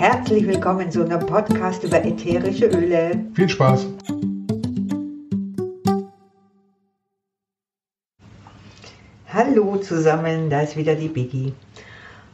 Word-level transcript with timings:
Herzlich 0.00 0.46
willkommen 0.46 0.90
zu 0.90 1.04
einem 1.04 1.26
Podcast 1.26 1.84
über 1.84 2.02
ätherische 2.02 2.64
Öle. 2.68 3.22
Viel 3.34 3.50
Spaß! 3.50 3.86
Hallo 9.28 9.76
zusammen, 9.76 10.48
da 10.48 10.62
ist 10.62 10.78
wieder 10.78 10.94
die 10.94 11.08
Biggie. 11.08 11.52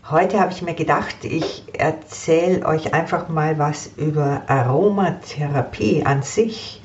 Heute 0.08 0.38
habe 0.38 0.52
ich 0.52 0.62
mir 0.62 0.74
gedacht, 0.74 1.16
ich 1.24 1.64
erzähle 1.72 2.64
euch 2.66 2.94
einfach 2.94 3.28
mal 3.28 3.58
was 3.58 3.90
über 3.96 4.42
Aromatherapie 4.46 6.04
an 6.06 6.22
sich. 6.22 6.80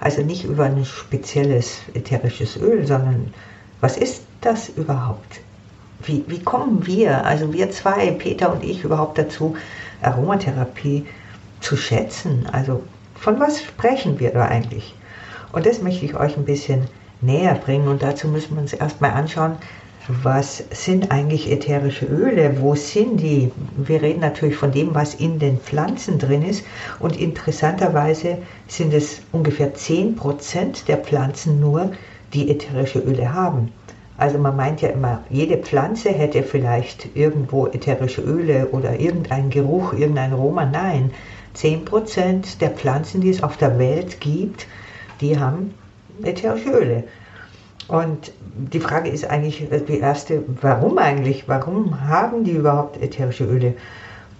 Also 0.00 0.22
nicht 0.22 0.42
über 0.42 0.64
ein 0.64 0.84
spezielles 0.84 1.78
ätherisches 1.94 2.56
Öl, 2.56 2.88
sondern 2.88 3.32
was 3.80 3.96
ist 3.96 4.24
das 4.40 4.68
überhaupt? 4.68 5.42
Wie, 6.02 6.24
wie 6.26 6.42
kommen 6.42 6.84
wir, 6.86 7.24
also 7.24 7.52
wir 7.52 7.70
zwei, 7.70 8.10
Peter 8.10 8.52
und 8.52 8.64
ich, 8.64 8.82
überhaupt 8.82 9.16
dazu, 9.16 9.54
Aromatherapie 10.02 11.06
zu 11.60 11.76
schätzen? 11.76 12.46
Also 12.52 12.82
von 13.14 13.40
was 13.40 13.62
sprechen 13.62 14.18
wir 14.20 14.30
da 14.30 14.46
eigentlich? 14.46 14.94
Und 15.52 15.66
das 15.66 15.80
möchte 15.80 16.04
ich 16.04 16.14
euch 16.14 16.36
ein 16.36 16.44
bisschen 16.44 16.88
näher 17.20 17.54
bringen 17.54 17.88
und 17.88 18.02
dazu 18.02 18.28
müssen 18.28 18.54
wir 18.56 18.62
uns 18.62 18.72
erstmal 18.72 19.12
anschauen, 19.12 19.56
was 20.22 20.62
sind 20.70 21.10
eigentlich 21.10 21.50
ätherische 21.50 22.04
Öle? 22.04 22.60
Wo 22.60 22.74
sind 22.74 23.20
die? 23.20 23.50
Wir 23.76 24.02
reden 24.02 24.20
natürlich 24.20 24.56
von 24.56 24.70
dem, 24.70 24.94
was 24.94 25.14
in 25.14 25.38
den 25.38 25.58
Pflanzen 25.58 26.18
drin 26.18 26.42
ist. 26.42 26.62
Und 26.98 27.16
interessanterweise 27.16 28.38
sind 28.68 28.92
es 28.92 29.22
ungefähr 29.32 29.74
10% 29.74 30.84
der 30.86 30.98
Pflanzen 30.98 31.58
nur, 31.58 31.92
die 32.34 32.50
ätherische 32.50 32.98
Öle 32.98 33.32
haben. 33.32 33.72
Also 34.16 34.38
man 34.38 34.54
meint 34.54 34.80
ja 34.80 34.90
immer, 34.90 35.22
jede 35.28 35.56
Pflanze 35.56 36.10
hätte 36.10 36.44
vielleicht 36.44 37.16
irgendwo 37.16 37.66
ätherische 37.66 38.22
Öle 38.22 38.68
oder 38.68 38.98
irgendeinen 39.00 39.50
Geruch, 39.50 39.92
irgendein 39.92 40.32
Aroma. 40.32 40.64
Nein, 40.64 41.10
10% 41.56 42.58
der 42.60 42.70
Pflanzen, 42.70 43.20
die 43.20 43.30
es 43.30 43.42
auf 43.42 43.56
der 43.56 43.78
Welt 43.78 44.20
gibt, 44.20 44.66
die 45.20 45.38
haben 45.38 45.74
ätherische 46.22 46.70
Öle. 46.70 47.04
Und 47.88 48.32
die 48.54 48.80
Frage 48.80 49.10
ist 49.10 49.28
eigentlich 49.28 49.66
die 49.88 49.98
erste, 49.98 50.44
warum 50.60 50.98
eigentlich? 50.98 51.48
Warum 51.48 52.08
haben 52.08 52.44
die 52.44 52.52
überhaupt 52.52 53.02
ätherische 53.02 53.44
Öle? 53.44 53.74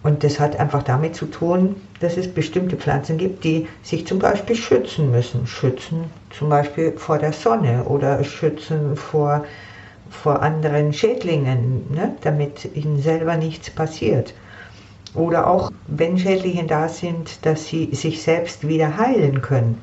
Und 0.05 0.22
das 0.22 0.38
hat 0.38 0.60
einfach 0.60 0.83
damit 0.83 1.16
zu 1.16 1.24
tun, 1.24 1.77
dass 2.00 2.19
es 2.19 2.28
bestimmte 2.33 2.77
Pflanzen 2.77 3.16
gibt, 3.16 3.42
die 3.42 3.66
sich 3.83 4.06
zum 4.06 4.19
Beispiel 4.19 4.55
schützen 4.55 5.11
müssen. 5.11 5.46
Schützen 5.46 6.05
zum 6.30 6.50
Beispiel 6.50 6.92
vor 6.92 7.19
der 7.19 7.33
Sonne 7.33 7.84
oder 7.84 8.22
schützen 8.22 8.96
vor, 8.96 9.46
vor 10.11 10.42
anderen 10.42 10.92
Schädlingen, 10.92 11.86
ne, 11.91 12.14
damit 12.20 12.69
ihnen 12.74 13.00
selber 13.00 13.38
nichts 13.38 13.70
passiert. 13.70 14.34
Oder 15.14 15.46
auch, 15.46 15.70
wenn 15.86 16.18
Schädlinge 16.18 16.64
da 16.64 16.89
sind, 16.89 17.46
dass 17.46 17.66
sie 17.66 17.94
sich 17.94 18.22
selbst 18.22 18.68
wieder 18.68 18.98
heilen 18.98 19.41
können. 19.41 19.80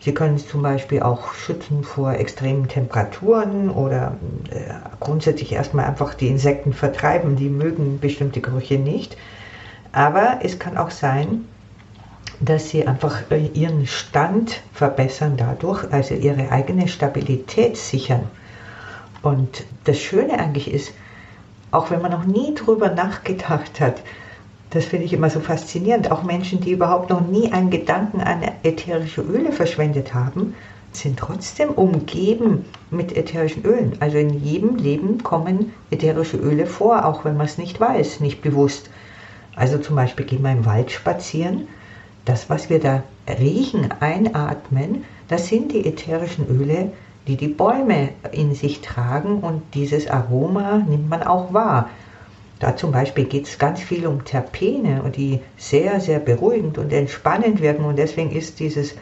Sie 0.00 0.12
können 0.12 0.34
es 0.34 0.48
zum 0.48 0.62
Beispiel 0.62 1.00
auch 1.00 1.32
schützen 1.32 1.84
vor 1.84 2.14
extremen 2.14 2.66
Temperaturen 2.66 3.70
oder 3.70 4.16
äh, 4.50 4.74
grundsätzlich 4.98 5.52
erstmal 5.52 5.84
einfach 5.84 6.14
die 6.14 6.26
Insekten 6.26 6.72
vertreiben, 6.72 7.36
die 7.36 7.48
mögen 7.48 8.00
bestimmte 8.00 8.40
Gerüche 8.40 8.78
nicht. 8.80 9.16
Aber 9.94 10.40
es 10.42 10.58
kann 10.58 10.76
auch 10.76 10.90
sein, 10.90 11.44
dass 12.40 12.70
sie 12.70 12.86
einfach 12.86 13.30
äh, 13.30 13.46
ihren 13.54 13.86
Stand 13.86 14.60
verbessern 14.72 15.34
dadurch, 15.36 15.84
also 15.92 16.14
ihre 16.14 16.50
eigene 16.50 16.88
Stabilität 16.88 17.76
sichern. 17.76 18.24
Und 19.22 19.64
das 19.84 19.98
Schöne 20.00 20.38
eigentlich 20.40 20.72
ist, 20.72 20.92
auch 21.70 21.90
wenn 21.90 22.02
man 22.02 22.10
noch 22.10 22.24
nie 22.24 22.54
drüber 22.54 22.90
nachgedacht 22.90 23.80
hat, 23.80 24.02
das 24.70 24.84
finde 24.84 25.06
ich 25.06 25.12
immer 25.12 25.30
so 25.30 25.38
faszinierend. 25.38 26.10
Auch 26.10 26.24
Menschen, 26.24 26.60
die 26.60 26.72
überhaupt 26.72 27.10
noch 27.10 27.20
nie 27.20 27.52
einen 27.52 27.70
Gedanken 27.70 28.20
an 28.20 28.42
ätherische 28.64 29.22
Öle 29.22 29.52
verschwendet 29.52 30.12
haben, 30.12 30.54
sind 30.90 31.20
trotzdem 31.20 31.70
umgeben 31.70 32.64
mit 32.90 33.16
ätherischen 33.16 33.64
Ölen. 33.64 33.96
Also 34.00 34.18
in 34.18 34.42
jedem 34.42 34.74
Leben 34.74 35.22
kommen 35.22 35.72
ätherische 35.92 36.36
Öle 36.36 36.66
vor, 36.66 37.04
auch 37.04 37.24
wenn 37.24 37.36
man 37.36 37.46
es 37.46 37.58
nicht 37.58 37.78
weiß, 37.78 38.18
nicht 38.18 38.42
bewusst. 38.42 38.90
Also 39.56 39.78
zum 39.78 39.96
Beispiel 39.96 40.26
gehen 40.26 40.42
wir 40.42 40.52
im 40.52 40.66
Wald 40.66 40.90
spazieren. 40.90 41.68
Das, 42.24 42.48
was 42.50 42.70
wir 42.70 42.80
da 42.80 43.02
riechen, 43.28 43.90
einatmen, 44.00 45.04
das 45.28 45.48
sind 45.48 45.72
die 45.72 45.86
ätherischen 45.86 46.46
Öle, 46.48 46.92
die 47.26 47.36
die 47.36 47.48
Bäume 47.48 48.10
in 48.32 48.54
sich 48.54 48.80
tragen 48.80 49.40
und 49.40 49.62
dieses 49.74 50.08
Aroma 50.08 50.78
nimmt 50.86 51.08
man 51.08 51.22
auch 51.22 51.52
wahr. 51.52 51.88
Da 52.60 52.76
zum 52.76 52.92
Beispiel 52.92 53.24
geht 53.24 53.46
es 53.46 53.58
ganz 53.58 53.80
viel 53.80 54.06
um 54.06 54.24
Terpene, 54.24 55.02
die 55.14 55.40
sehr, 55.56 56.00
sehr 56.00 56.18
beruhigend 56.18 56.78
und 56.78 56.92
entspannend 56.92 57.60
wirken. 57.60 57.84
Und 57.84 57.96
deswegen 57.96 58.30
ist 58.30 58.60
dieses 58.60 58.94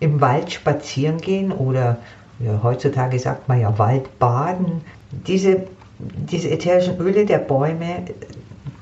im 0.00 0.20
Wald 0.20 0.52
spazieren 0.52 1.18
gehen 1.18 1.52
oder 1.52 1.98
ja, 2.38 2.60
heutzutage 2.62 3.18
sagt 3.18 3.48
man 3.48 3.60
ja 3.60 3.78
Waldbaden, 3.78 4.82
diese, 5.10 5.66
diese 5.98 6.50
ätherischen 6.50 6.98
Öle 6.98 7.24
der 7.24 7.38
Bäume, 7.38 8.04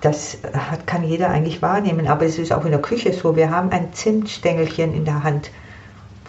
das 0.04 0.38
kann 0.84 1.02
jeder 1.02 1.30
eigentlich 1.30 1.62
wahrnehmen. 1.62 2.08
Aber 2.08 2.26
es 2.26 2.38
ist 2.38 2.52
auch 2.52 2.64
in 2.64 2.72
der 2.72 2.82
Küche 2.82 3.12
so. 3.12 3.36
Wir 3.36 3.50
haben 3.50 3.70
ein 3.70 3.92
Zimtstängelchen 3.94 4.94
in 4.94 5.04
der 5.04 5.24
Hand 5.24 5.50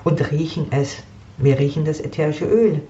und 0.06 0.32
riechen 0.32 0.68
es. 0.72 0.98
Wir 1.38 1.60
riechen 1.60 1.84
das 1.84 2.00
ätherische 2.00 2.46
Öl. 2.46 2.82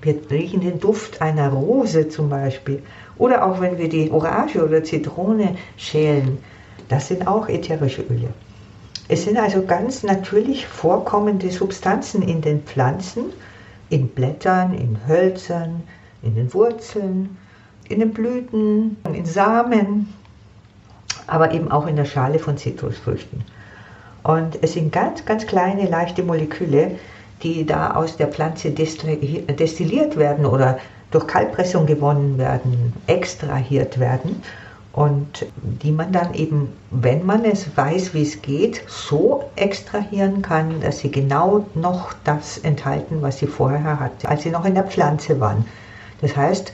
Wir 0.00 0.16
riechen 0.30 0.62
den 0.62 0.80
Duft 0.80 1.20
einer 1.20 1.50
Rose 1.50 2.08
zum 2.08 2.30
Beispiel. 2.30 2.82
Oder 3.18 3.44
auch 3.44 3.60
wenn 3.60 3.76
wir 3.76 3.90
die 3.90 4.10
Orange 4.10 4.64
oder 4.64 4.82
Zitrone 4.82 5.56
schälen, 5.76 6.38
das 6.88 7.08
sind 7.08 7.26
auch 7.26 7.48
ätherische 7.48 8.02
Öle. 8.02 8.32
Es 9.08 9.24
sind 9.24 9.36
also 9.36 9.62
ganz 9.62 10.02
natürlich 10.02 10.66
vorkommende 10.66 11.50
Substanzen 11.50 12.22
in 12.22 12.40
den 12.40 12.62
Pflanzen, 12.62 13.24
in 13.90 14.08
Blättern, 14.08 14.72
in 14.72 14.96
Hölzern, 15.06 15.82
in 16.22 16.34
den 16.34 16.54
Wurzeln, 16.54 17.36
in 17.88 18.00
den 18.00 18.12
Blüten, 18.12 18.96
in 19.12 19.26
Samen, 19.26 20.08
aber 21.26 21.52
eben 21.52 21.70
auch 21.70 21.86
in 21.86 21.96
der 21.96 22.04
Schale 22.04 22.38
von 22.38 22.56
Zitrusfrüchten. 22.56 23.44
Und 24.22 24.62
es 24.62 24.74
sind 24.74 24.92
ganz, 24.92 25.24
ganz 25.24 25.46
kleine, 25.46 25.88
leichte 25.88 26.22
Moleküle, 26.22 26.92
die 27.42 27.66
da 27.66 27.94
aus 27.94 28.16
der 28.16 28.28
Pflanze 28.28 28.70
destilliert 28.70 30.16
werden 30.16 30.46
oder 30.46 30.78
durch 31.10 31.26
Kaltpressung 31.26 31.86
gewonnen 31.86 32.38
werden, 32.38 32.92
extrahiert 33.06 33.98
werden 33.98 34.42
und 34.92 35.46
die 35.56 35.90
man 35.90 36.12
dann 36.12 36.34
eben, 36.34 36.68
wenn 36.90 37.26
man 37.26 37.44
es 37.44 37.76
weiß, 37.76 38.14
wie 38.14 38.22
es 38.22 38.42
geht, 38.42 38.82
so 38.86 39.44
extrahieren 39.56 40.42
kann, 40.42 40.80
dass 40.80 40.98
sie 41.00 41.10
genau 41.10 41.66
noch 41.74 42.14
das 42.24 42.58
enthalten, 42.58 43.22
was 43.22 43.38
sie 43.38 43.46
vorher 43.46 43.98
hatte, 43.98 44.28
als 44.28 44.42
sie 44.42 44.50
noch 44.50 44.64
in 44.64 44.74
der 44.74 44.84
Pflanze 44.84 45.40
waren. 45.40 45.64
Das 46.20 46.36
heißt, 46.36 46.72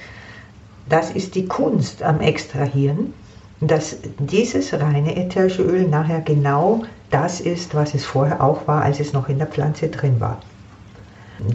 das 0.88 1.10
ist 1.10 1.34
die 1.34 1.46
Kunst 1.46 2.02
am 2.02 2.20
Extrahieren, 2.20 3.14
dass 3.60 3.96
dieses 4.18 4.72
reine 4.72 5.16
ätherische 5.16 5.62
Öl 5.62 5.88
nachher 5.88 6.20
genau 6.20 6.82
das 7.10 7.40
ist, 7.40 7.74
was 7.74 7.94
es 7.94 8.04
vorher 8.04 8.42
auch 8.42 8.66
war, 8.66 8.82
als 8.82 9.00
es 9.00 9.12
noch 9.12 9.28
in 9.28 9.38
der 9.38 9.46
Pflanze 9.46 9.88
drin 9.88 10.20
war. 10.20 10.40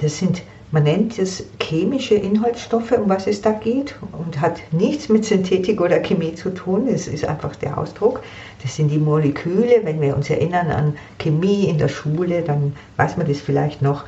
Das 0.01 0.17
sind 0.17 0.41
man 0.73 0.85
nennt 0.85 1.19
es 1.19 1.43
chemische 1.61 2.15
Inhaltsstoffe, 2.15 2.93
um 2.93 3.07
was 3.07 3.27
es 3.27 3.43
da 3.43 3.51
geht 3.51 3.93
und 4.11 4.41
hat 4.41 4.59
nichts 4.71 5.07
mit 5.07 5.23
Synthetik 5.23 5.79
oder 5.79 5.99
Chemie 5.99 6.33
zu 6.33 6.49
tun. 6.49 6.87
Es 6.87 7.07
ist 7.07 7.25
einfach 7.25 7.55
der 7.55 7.77
Ausdruck. 7.77 8.23
Das 8.63 8.75
sind 8.75 8.89
die 8.89 8.97
Moleküle. 8.97 9.81
Wenn 9.83 10.01
wir 10.01 10.15
uns 10.15 10.31
erinnern 10.31 10.71
an 10.71 10.97
Chemie 11.19 11.65
in 11.65 11.77
der 11.77 11.89
Schule, 11.89 12.41
dann 12.41 12.75
weiß 12.97 13.17
man 13.17 13.27
das 13.27 13.39
vielleicht 13.39 13.83
noch. 13.83 14.05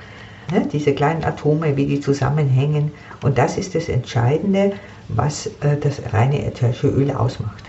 Ne? 0.51 0.67
Diese 0.73 0.95
kleinen 0.95 1.23
Atome, 1.23 1.77
wie 1.77 1.85
die 1.85 1.99
zusammenhängen. 1.99 2.91
Und 3.21 3.37
das 3.37 3.59
ist 3.59 3.75
das 3.75 3.87
Entscheidende, 3.87 4.71
was 5.09 5.45
äh, 5.61 5.77
das 5.79 6.01
reine 6.13 6.47
ätherische 6.47 6.87
Öl 6.87 7.11
ausmacht. 7.11 7.63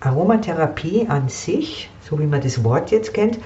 Aromatherapie 0.00 1.06
an 1.08 1.28
sich, 1.28 1.90
so 2.08 2.18
wie 2.18 2.26
man 2.26 2.40
das 2.40 2.64
Wort 2.64 2.90
jetzt 2.90 3.12
kennt, 3.12 3.38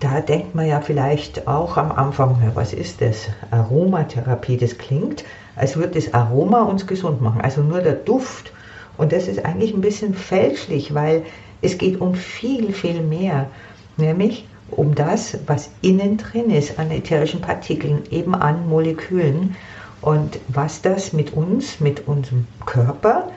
da 0.00 0.20
denkt 0.20 0.54
man 0.54 0.66
ja 0.66 0.80
vielleicht 0.80 1.48
auch 1.48 1.76
am 1.76 1.90
Anfang, 1.90 2.36
was 2.54 2.72
ist 2.72 3.00
das? 3.00 3.28
Aromatherapie, 3.50 4.56
das 4.56 4.78
klingt, 4.78 5.24
als 5.56 5.76
würde 5.76 6.00
das 6.00 6.14
Aroma 6.14 6.62
uns 6.62 6.86
gesund 6.86 7.20
machen, 7.20 7.40
also 7.40 7.62
nur 7.62 7.80
der 7.80 7.94
Duft. 7.94 8.52
Und 8.96 9.12
das 9.12 9.26
ist 9.26 9.44
eigentlich 9.44 9.74
ein 9.74 9.80
bisschen 9.80 10.14
fälschlich, 10.14 10.94
weil 10.94 11.24
es 11.62 11.78
geht 11.78 12.00
um 12.00 12.14
viel, 12.14 12.72
viel 12.72 13.02
mehr, 13.02 13.46
nämlich 13.96 14.46
um 14.70 14.94
das, 14.94 15.36
was 15.46 15.70
innen 15.82 16.16
drin 16.16 16.50
ist 16.50 16.78
an 16.78 16.90
ätherischen 16.90 17.40
Partikeln, 17.40 18.02
eben 18.10 18.34
an 18.34 18.68
Molekülen 18.68 19.56
und 20.00 20.38
was 20.48 20.80
das 20.82 21.12
mit 21.12 21.32
uns, 21.32 21.80
mit 21.80 22.06
unserem 22.06 22.46
Körper, 22.66 23.32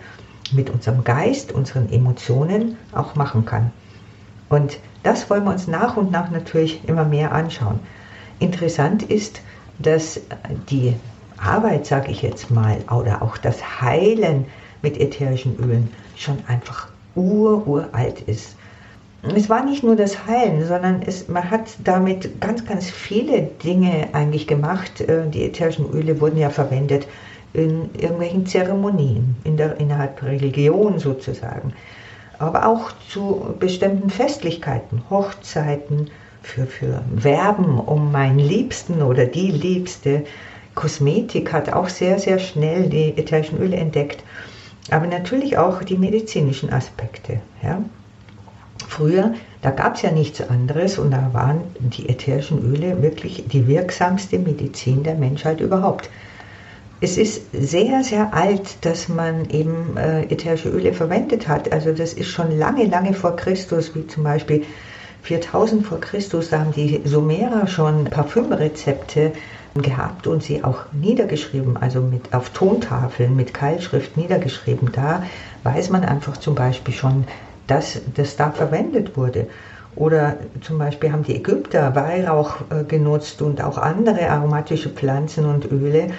mit 0.53 0.69
unserem 0.69 1.03
Geist, 1.03 1.51
unseren 1.51 1.92
Emotionen 1.92 2.77
auch 2.94 3.15
machen 3.15 3.45
kann. 3.45 3.71
Und 4.50 4.77
das 5.03 5.30
wollen 5.30 5.45
wir 5.45 5.51
uns 5.51 5.68
nach 5.68 5.98
und 5.98 6.12
nach 6.12 6.30
natürlich 6.30 6.81
immer 6.88 7.06
mehr 7.06 7.31
anschauen. 7.31 7.80
Interessant 8.39 9.03
ist, 9.03 9.42
dass 9.80 10.19
die 10.69 10.94
Arbeit, 11.38 11.86
sage 11.86 12.12
ich 12.12 12.21
jetzt 12.21 12.51
mal, 12.51 12.77
oder 12.89 13.21
auch 13.21 13.38
das 13.38 13.81
Heilen 13.81 14.45
mit 14.81 15.00
ätherischen 15.00 15.57
Ölen 15.57 15.89
schon 16.15 16.38
einfach 16.48 16.89
ururalt 17.15 18.21
ist. 18.21 18.56
es 19.24 19.50
war 19.50 19.63
nicht 19.63 19.83
nur 19.83 19.95
das 19.95 20.25
Heilen, 20.25 20.65
sondern 20.65 21.01
es, 21.06 21.27
man 21.27 21.50
hat 21.50 21.77
damit 21.83 22.42
ganz, 22.42 22.65
ganz 22.65 22.89
viele 22.89 23.44
Dinge 23.63 24.09
eigentlich 24.13 24.47
gemacht. 24.47 25.01
Äh, 25.01 25.30
die 25.30 25.44
ätherischen 25.44 25.89
Öle 25.92 26.19
wurden 26.19 26.38
ja 26.38 26.50
verwendet 26.50 27.07
in 27.53 27.89
irgendwelchen 27.95 28.45
Zeremonien, 28.45 29.36
in 29.44 29.57
der, 29.57 29.80
innerhalb 29.80 30.19
der 30.19 30.30
Religion 30.30 31.00
sozusagen. 31.00 31.74
Aber 32.39 32.68
auch 32.68 32.92
zu 33.09 33.56
bestimmten 33.59 34.09
Festlichkeiten, 34.09 35.03
Hochzeiten, 35.09 36.09
für, 36.42 36.65
für 36.65 37.03
Werben 37.12 37.80
um 37.80 38.12
meinen 38.12 38.39
Liebsten 38.39 39.01
oder 39.01 39.25
die 39.25 39.51
Liebste. 39.51 40.24
Kosmetik 40.75 41.51
hat 41.53 41.71
auch 41.71 41.89
sehr, 41.89 42.19
sehr 42.19 42.39
schnell 42.39 42.89
die 42.89 43.18
ätherischen 43.18 43.59
Öle 43.59 43.77
entdeckt. 43.77 44.24
Aber 44.89 45.06
natürlich 45.06 45.57
auch 45.57 45.83
die 45.83 45.97
medizinischen 45.97 46.71
Aspekte. 46.71 47.39
Ja. 47.62 47.83
Früher, 48.88 49.33
da 49.62 49.69
gab 49.69 49.95
es 49.95 50.01
ja 50.01 50.12
nichts 50.12 50.42
anderes 50.42 50.97
und 50.97 51.12
da 51.12 51.30
waren 51.33 51.62
die 51.80 52.09
ätherischen 52.09 52.59
Öle 52.63 53.01
wirklich 53.01 53.45
die 53.47 53.68
wirksamste 53.68 54.39
Medizin 54.39 55.04
der 55.04 55.15
Menschheit 55.15 55.62
überhaupt. 55.62 56.09
Es 57.03 57.18
ist 57.18 57.42
sehr, 57.51 58.03
sehr 58.03 58.31
alt, 58.36 58.86
dass 58.86 59.09
man 59.09 59.50
eben 59.50 59.98
äh, 59.98 60.21
ätherische 60.25 60.69
Öle 60.69 60.94
verwendet 60.94 61.48
hat. 61.48 61.71
Also 61.74 61.92
das 61.94 62.13
ist 62.13 62.27
schon 62.27 62.56
lange, 62.57 62.86
lange 62.86 63.15
vor 63.15 63.36
Christus, 63.36 63.95
wie 63.95 64.06
zum 64.06 64.24
Beispiel 64.24 64.63
4000 65.24 65.83
vor 65.86 66.00
Christus, 66.00 66.50
da 66.50 66.59
haben 66.59 66.74
die 66.74 67.01
Sumerer 67.03 67.65
schon 67.68 68.06
Parfümrezepte 68.06 69.33
gehabt 69.75 70.27
und 70.27 70.44
sie 70.44 70.63
auch 70.63 70.86
niedergeschrieben, 70.92 71.77
also 71.77 72.01
mit, 72.01 72.33
auf 72.33 72.50
Tontafeln 72.50 73.36
mit 73.36 73.54
Keilschrift 73.54 74.15
niedergeschrieben. 74.15 74.92
Da 74.92 75.24
weiß 75.63 75.89
man 75.89 76.04
einfach 76.04 76.38
zum 76.38 76.54
Beispiel 76.54 76.94
schon, 76.94 77.25
dass 77.65 78.00
das 78.15 78.36
da 78.36 78.51
verwendet 78.51 79.18
wurde. 79.18 79.47
Oder 79.95 80.38
zum 80.62 80.77
Beispiel 80.77 81.12
haben 81.12 81.24
die 81.24 81.36
Ägypter 81.36 81.95
Weihrauch 81.95 82.57
äh, 82.69 82.83
genutzt 82.83 83.42
und 83.42 83.63
auch 83.63 83.77
andere 83.77 84.30
aromatische 84.30 84.89
Pflanzen 84.89 85.45
und 85.45 85.71
Öle 85.71 86.12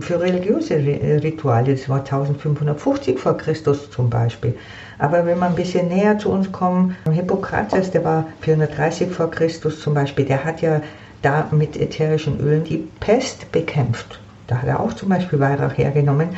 für 0.00 0.20
religiöse 0.20 0.76
Rituale. 0.76 1.72
Das 1.72 1.88
war 1.88 1.98
1550 1.98 3.18
vor 3.18 3.36
Christus 3.36 3.90
zum 3.90 4.10
Beispiel. 4.10 4.54
Aber 4.98 5.26
wenn 5.26 5.38
wir 5.38 5.46
ein 5.46 5.54
bisschen 5.54 5.88
näher 5.88 6.18
zu 6.18 6.30
uns 6.30 6.50
kommen, 6.52 6.96
Hippokrates, 7.10 7.90
der 7.90 8.04
war 8.04 8.26
430 8.40 9.10
vor 9.10 9.30
Christus 9.30 9.80
zum 9.80 9.94
Beispiel, 9.94 10.24
der 10.24 10.44
hat 10.44 10.62
ja 10.62 10.80
da 11.22 11.48
mit 11.50 11.76
ätherischen 11.76 12.40
Ölen 12.40 12.64
die 12.64 12.88
Pest 13.00 13.50
bekämpft. 13.52 14.20
Da 14.46 14.62
hat 14.62 14.68
er 14.68 14.80
auch 14.80 14.92
zum 14.92 15.08
Beispiel 15.08 15.40
Weihrauch 15.40 15.76
hergenommen. 15.76 16.28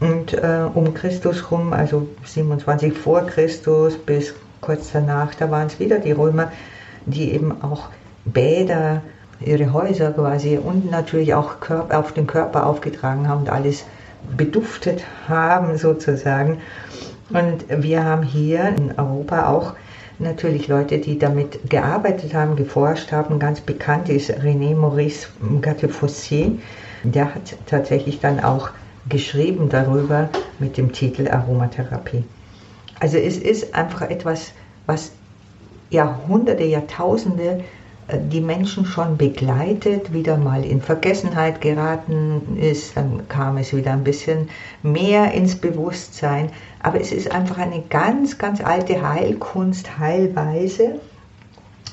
Und 0.00 0.34
äh, 0.34 0.66
um 0.74 0.94
Christus 0.94 1.50
rum, 1.50 1.72
also 1.72 2.08
27 2.24 2.92
vor 2.92 3.26
Christus 3.26 3.96
bis 3.96 4.34
kurz 4.60 4.90
danach, 4.92 5.34
da 5.34 5.50
waren 5.50 5.66
es 5.68 5.78
wieder 5.78 5.98
die 5.98 6.12
Römer, 6.12 6.50
die 7.06 7.32
eben 7.32 7.62
auch 7.62 7.88
Bäder, 8.24 9.02
ihre 9.46 9.72
Häuser 9.72 10.12
quasi 10.12 10.58
und 10.58 10.90
natürlich 10.90 11.34
auch 11.34 11.60
Körper, 11.60 11.98
auf 11.98 12.12
den 12.12 12.26
Körper 12.26 12.66
aufgetragen 12.66 13.28
haben 13.28 13.40
und 13.40 13.50
alles 13.50 13.84
beduftet 14.36 15.04
haben 15.28 15.76
sozusagen. 15.76 16.58
Und 17.30 17.64
wir 17.68 18.04
haben 18.04 18.22
hier 18.22 18.68
in 18.68 18.92
Europa 18.98 19.48
auch 19.48 19.74
natürlich 20.18 20.68
Leute, 20.68 20.98
die 20.98 21.18
damit 21.18 21.70
gearbeitet 21.70 22.34
haben, 22.34 22.56
geforscht 22.56 23.12
haben. 23.12 23.38
Ganz 23.38 23.60
bekannt 23.60 24.08
ist 24.08 24.30
René 24.30 24.74
Maurice 24.74 25.28
Gattefossier. 25.60 26.52
Der 27.02 27.34
hat 27.34 27.56
tatsächlich 27.66 28.20
dann 28.20 28.40
auch 28.40 28.70
geschrieben 29.08 29.68
darüber 29.68 30.28
mit 30.58 30.76
dem 30.76 30.92
Titel 30.92 31.28
Aromatherapie. 31.28 32.24
Also 33.00 33.16
es 33.16 33.36
ist 33.36 33.74
einfach 33.74 34.02
etwas, 34.02 34.52
was 34.86 35.12
Jahrhunderte, 35.90 36.64
Jahrtausende 36.64 37.64
die 38.10 38.40
Menschen 38.40 38.84
schon 38.84 39.16
begleitet, 39.16 40.12
wieder 40.12 40.36
mal 40.36 40.64
in 40.64 40.80
Vergessenheit 40.80 41.60
geraten 41.60 42.58
ist, 42.60 42.96
dann 42.96 43.28
kam 43.28 43.58
es 43.58 43.74
wieder 43.74 43.92
ein 43.92 44.04
bisschen 44.04 44.48
mehr 44.82 45.32
ins 45.32 45.54
Bewusstsein. 45.54 46.50
Aber 46.82 47.00
es 47.00 47.12
ist 47.12 47.30
einfach 47.30 47.58
eine 47.58 47.82
ganz, 47.88 48.38
ganz 48.38 48.60
alte 48.60 49.08
Heilkunst, 49.08 49.98
Heilweise. 49.98 51.00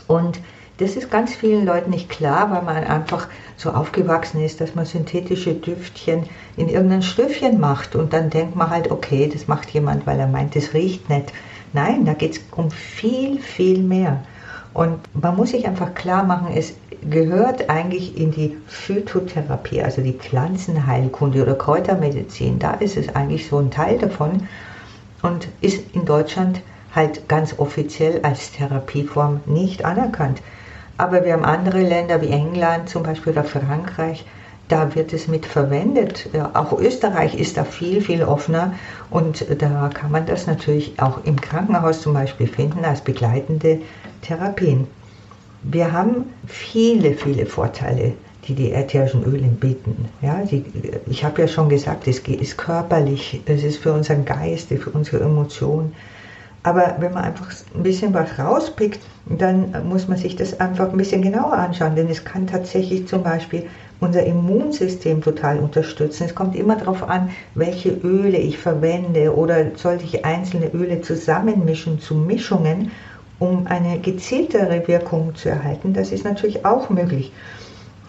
Und 0.08 0.40
das 0.78 0.96
ist 0.96 1.12
ganz 1.12 1.36
vielen 1.36 1.66
Leuten 1.66 1.92
nicht 1.92 2.10
klar, 2.10 2.50
weil 2.52 2.64
man 2.64 2.84
einfach 2.86 3.28
so 3.58 3.72
aufgewachsen 3.72 4.44
ist, 4.44 4.62
dass 4.62 4.76
man 4.76 4.86
synthetische 4.86 5.54
Düftchen 5.54 6.24
in 6.58 6.70
irgendein 6.70 7.02
Stöffchen 7.02 7.60
macht 7.60 7.96
und 7.96 8.14
dann 8.14 8.30
denkt 8.30 8.56
man 8.56 8.70
halt, 8.70 8.90
okay, 8.90 9.30
das 9.32 9.48
macht 9.48 9.70
jemand, 9.72 10.08
weil 10.08 10.20
er 10.20 10.28
meint, 10.28 10.56
es 10.56 10.74
riecht 10.74 11.10
nicht. 11.10 11.34
Nein, 11.74 12.06
da 12.06 12.14
geht 12.14 12.38
es 12.38 12.42
um 12.56 12.72
viel, 12.72 13.40
viel 13.40 13.80
mehr. 13.80 14.24
Und 14.74 15.00
man 15.20 15.36
muss 15.36 15.50
sich 15.52 15.68
einfach 15.68 15.94
klar 15.96 16.24
machen, 16.24 16.54
es 16.56 16.74
gehört 17.10 17.70
eigentlich 17.70 18.18
in 18.18 18.32
die 18.32 18.58
Phytotherapie, 18.68 19.82
also 19.82 20.02
die 20.02 20.14
Pflanzenheilkunde 20.14 21.42
oder 21.42 21.56
Kräutermedizin. 21.56 22.60
Da 22.60 22.74
ist 22.74 22.98
es 22.98 23.16
eigentlich 23.16 23.48
so 23.48 23.58
ein 23.58 23.72
Teil 23.72 23.98
davon 23.98 24.48
und 25.22 25.48
ist 25.62 25.96
in 25.96 26.06
Deutschland 26.06 26.62
halt 26.94 27.28
ganz 27.28 27.58
offiziell 27.58 28.20
als 28.24 28.52
Therapieform 28.52 29.42
nicht 29.46 29.86
anerkannt. 29.86 30.42
Aber 30.98 31.24
wir 31.24 31.34
haben 31.34 31.46
andere 31.46 31.82
Länder 31.82 32.22
wie 32.22 32.30
England 32.30 32.90
zum 32.90 33.04
Beispiel 33.04 33.34
oder 33.34 33.44
Frankreich, 33.44 34.26
da 34.70 34.96
wird 34.96 35.14
es 35.14 35.28
mit 35.28 35.46
verwendet. 35.46 36.30
Auch 36.54 36.80
Österreich 36.80 37.36
ist 37.36 37.58
da 37.58 37.66
viel, 37.66 38.02
viel 38.02 38.24
offener 38.24 38.74
und 39.10 39.46
da 39.60 39.90
kann 39.94 40.12
man 40.12 40.26
das 40.26 40.48
natürlich 40.48 40.94
auch 41.02 41.24
im 41.26 41.42
Krankenhaus 41.42 42.02
zum 42.02 42.14
Beispiel 42.14 42.48
finden 42.48 42.86
als 42.86 43.02
begleitende 43.02 43.80
Therapien. 44.22 44.88
Wir 45.64 45.92
haben 45.92 46.26
viele, 46.48 47.14
viele 47.14 47.46
Vorteile, 47.46 48.14
die 48.48 48.54
die 48.54 48.72
ätherischen 48.72 49.24
Öle 49.24 49.48
bieten. 49.48 50.08
Ja, 50.22 50.44
die, 50.44 50.64
ich 51.08 51.26
habe 51.26 51.42
ja 51.42 51.48
schon 51.48 51.68
gesagt, 51.68 52.08
es 52.08 52.20
ist 52.20 52.58
körperlich, 52.58 53.42
es 53.46 53.64
ist 53.64 53.78
für 53.80 53.92
unseren 53.92 54.24
Geist, 54.24 54.70
für 54.70 54.92
unsere 54.92 55.24
Emotionen. 55.24 55.94
Aber 56.64 56.96
wenn 57.00 57.14
man 57.14 57.24
einfach 57.24 57.48
ein 57.74 57.84
bisschen 57.84 58.14
was 58.14 58.38
rauspickt, 58.38 59.00
dann 59.26 59.88
muss 59.88 60.08
man 60.08 60.18
sich 60.18 60.36
das 60.36 60.60
einfach 60.60 60.92
ein 60.92 60.98
bisschen 60.98 61.22
genauer 61.22 61.54
anschauen, 61.54 61.96
denn 61.96 62.10
es 62.10 62.24
kann 62.24 62.48
tatsächlich 62.48 63.08
zum 63.08 63.24
Beispiel 63.24 63.64
unser 64.00 64.24
Immunsystem 64.24 65.22
total 65.22 65.60
unterstützen. 65.60 66.24
Es 66.26 66.36
kommt 66.36 66.56
immer 66.56 66.78
darauf 66.78 67.10
an, 67.10 67.32
welche 67.56 67.90
Öle 67.90 68.38
ich 68.38 68.58
verwende 68.58 69.36
oder 69.36 69.76
sollte 69.76 70.06
ich 70.06 70.24
einzelne 70.26 70.72
Öle 70.74 71.02
zusammenmischen 71.02 72.00
zu 72.00 72.16
Mischungen 72.16 72.92
um 73.40 73.68
eine 73.68 74.00
gezieltere 74.00 74.88
Wirkung 74.88 75.36
zu 75.36 75.50
erhalten, 75.50 75.94
das 75.94 76.12
ist 76.12 76.24
natürlich 76.26 76.66
auch 76.66 76.90
möglich. 76.90 77.32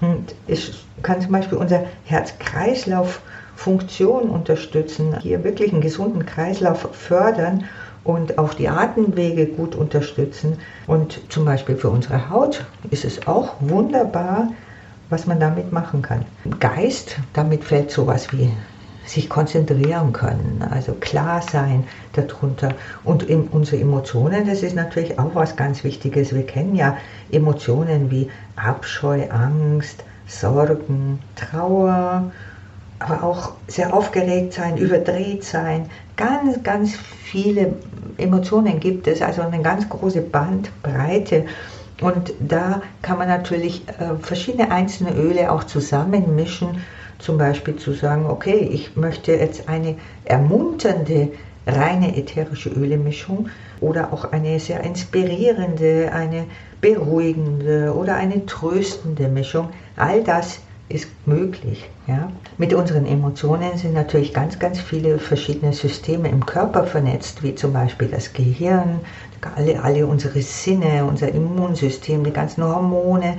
Und 0.01 0.35
es 0.49 0.73
kann 1.03 1.21
zum 1.21 1.33
Beispiel 1.33 1.59
unser 1.59 1.85
Herz-Kreislauf-Funktion 2.05 4.31
unterstützen, 4.31 5.21
hier 5.21 5.45
wirklich 5.45 5.73
einen 5.73 5.83
gesunden 5.83 6.27
Kreislauf 6.27 6.89
fördern 6.93 7.65
und 8.03 8.39
auch 8.39 8.55
die 8.55 8.69
Atemwege 8.69 9.47
gut 9.47 9.77
unterstützen. 9.77 10.59
Und 10.87 11.21
zum 11.29 11.45
Beispiel 11.45 11.77
für 11.77 11.91
unsere 11.91 12.31
Haut 12.31 12.65
ist 12.91 13.05
es 13.05 13.27
auch 13.27 13.57
wunderbar, 13.61 14.49
was 15.11 15.27
man 15.27 15.41
damit 15.41 15.73
machen 15.73 16.03
kann. 16.03 16.25
Geist, 16.61 17.17
damit 17.33 17.65
fällt 17.65 17.91
sowas 17.91 18.33
wie 18.33 18.51
sich 19.05 19.29
konzentrieren 19.29 20.13
können, 20.13 20.65
also 20.71 20.93
klar 20.95 21.43
sein 21.43 21.85
darunter. 22.13 22.75
Und 23.03 23.29
unsere 23.29 23.83
Emotionen, 23.83 24.47
das 24.47 24.63
ist 24.63 24.77
natürlich 24.77 25.19
auch 25.19 25.35
was 25.35 25.57
ganz 25.57 25.83
Wichtiges. 25.83 26.33
Wir 26.35 26.47
kennen 26.47 26.77
ja 26.77 26.97
Emotionen 27.33 28.11
wie 28.11 28.31
Abscheu, 28.57 29.29
Angst, 29.31 30.05
Sorgen, 30.29 31.19
Trauer, 31.35 32.31
aber 33.01 33.25
auch 33.25 33.55
sehr 33.67 33.93
aufgeregt 33.93 34.53
sein, 34.53 34.77
überdreht 34.77 35.43
sein. 35.43 35.91
Ganz, 36.17 36.63
ganz 36.63 36.95
viele 36.95 37.75
Emotionen 38.19 38.79
gibt 38.79 39.09
es, 39.09 39.23
also 39.23 39.43
eine 39.43 39.61
ganz 39.63 39.89
große 39.89 40.21
Bandbreite. 40.21 41.47
Und 42.01 42.33
da 42.41 42.83
kann 43.03 43.19
man 43.19 43.29
natürlich 43.29 43.87
äh, 43.89 44.17
verschiedene 44.23 44.71
einzelne 44.71 45.15
Öle 45.15 45.53
auch 45.53 45.65
zusammenmischen 45.65 46.83
zum 47.19 47.37
Beispiel 47.37 47.77
zu 47.77 47.93
sagen, 47.93 48.27
okay, 48.27 48.69
ich 48.73 48.97
möchte 48.97 49.33
jetzt 49.33 49.69
eine 49.69 49.97
ermunternde, 50.25 51.29
reine 51.67 52.17
ätherische 52.17 52.71
Ölemischung 52.71 53.51
oder 53.81 54.13
auch 54.13 54.33
eine 54.33 54.59
sehr 54.59 54.81
inspirierende, 54.83 56.11
eine 56.13 56.47
beruhigende 56.81 57.95
oder 57.95 58.17
eine 58.17 58.47
tröstende 58.47 59.29
Mischung. 59.29 59.69
All 59.97 60.25
das 60.25 60.61
ist 60.91 61.09
möglich. 61.25 61.89
Ja? 62.07 62.31
Mit 62.59 62.75
unseren 62.75 63.07
Emotionen 63.07 63.79
sind 63.79 63.95
natürlich 63.95 64.35
ganz, 64.35 64.59
ganz 64.59 64.79
viele 64.79 65.19
verschiedene 65.19 65.73
Systeme 65.73 66.29
im 66.29 66.45
Körper 66.45 66.85
vernetzt, 66.85 67.43
wie 67.43 67.55
zum 67.55 67.73
Beispiel 67.73 68.09
das 68.09 68.33
Gehirn, 68.33 69.01
alle, 69.57 69.83
alle 69.83 70.07
unsere 70.07 70.43
Sinne, 70.43 71.05
unser 71.05 71.29
Immunsystem, 71.29 72.25
die 72.25 72.33
ganzen 72.33 72.65
Hormone, 72.65 73.39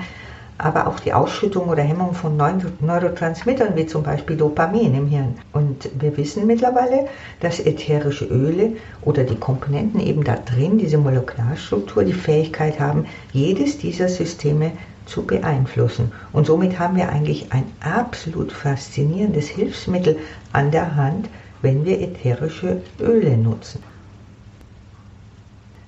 aber 0.58 0.88
auch 0.88 1.00
die 1.00 1.12
Ausschüttung 1.12 1.68
oder 1.70 1.82
Hemmung 1.82 2.14
von 2.14 2.38
Neurotransmittern 2.38 3.76
wie 3.76 3.88
zum 3.88 4.04
Beispiel 4.04 4.38
Dopamin 4.38 4.94
im 4.96 5.08
Hirn. 5.08 5.36
Und 5.54 5.90
wir 6.00 6.16
wissen 6.18 6.46
mittlerweile, 6.46 7.08
dass 7.40 7.60
ätherische 7.60 8.26
Öle 8.26 8.74
oder 9.02 9.24
die 9.24 9.36
Komponenten 9.36 10.00
eben 10.00 10.24
da 10.24 10.36
drin, 10.36 10.78
diese 10.78 11.00
Molekularstruktur, 11.00 12.04
die 12.04 12.14
Fähigkeit 12.14 12.80
haben, 12.80 13.06
jedes 13.34 13.80
dieser 13.80 14.08
Systeme 14.08 14.72
zu 15.06 15.26
beeinflussen. 15.26 16.12
Und 16.32 16.46
somit 16.48 16.80
haben 16.80 16.96
wir 16.96 17.10
eigentlich 17.10 17.52
ein 17.52 17.66
absolut 17.80 18.52
faszinierendes 18.52 19.48
Hilfsmittel 19.48 20.18
an 20.54 20.72
der 20.72 20.96
Hand, 20.96 21.30
wenn 21.62 21.86
wir 21.86 22.02
ätherische 22.02 22.82
Öle 23.00 23.38
nutzen. 23.38 23.84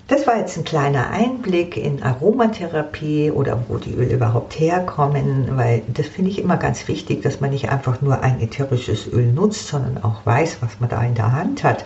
Das 0.07 0.27
war 0.27 0.37
jetzt 0.37 0.57
ein 0.57 0.65
kleiner 0.65 1.09
Einblick 1.09 1.77
in 1.77 2.03
Aromatherapie 2.03 3.31
oder 3.31 3.63
wo 3.67 3.77
die 3.77 3.93
Öle 3.93 4.13
überhaupt 4.13 4.59
herkommen, 4.59 5.55
weil 5.55 5.81
das 5.87 6.07
finde 6.07 6.29
ich 6.29 6.39
immer 6.39 6.57
ganz 6.57 6.87
wichtig, 6.87 7.23
dass 7.23 7.39
man 7.39 7.51
nicht 7.51 7.69
einfach 7.69 8.01
nur 8.01 8.21
ein 8.21 8.41
ätherisches 8.41 9.07
Öl 9.11 9.31
nutzt, 9.31 9.69
sondern 9.69 10.03
auch 10.03 10.25
weiß, 10.25 10.57
was 10.61 10.79
man 10.79 10.89
da 10.89 11.01
in 11.01 11.15
der 11.15 11.31
Hand 11.31 11.63
hat. 11.63 11.85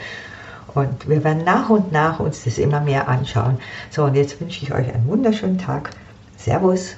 Und 0.73 1.07
wir 1.07 1.23
werden 1.23 1.43
nach 1.43 1.69
und 1.69 1.91
nach 1.91 2.19
uns 2.19 2.43
das 2.43 2.57
immer 2.57 2.81
mehr 2.81 3.07
anschauen. 3.07 3.59
So, 3.91 4.03
und 4.03 4.15
jetzt 4.15 4.41
wünsche 4.41 4.63
ich 4.63 4.73
euch 4.73 4.93
einen 4.93 5.07
wunderschönen 5.07 5.57
Tag. 5.59 5.91
Servus. 6.37 6.97